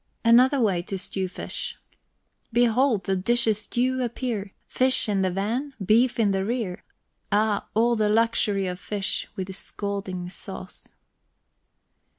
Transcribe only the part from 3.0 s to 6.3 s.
the dishes due appear! Fish in the van, beef